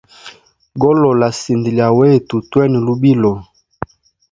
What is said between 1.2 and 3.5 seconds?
sinda lya wetu twene lubilo.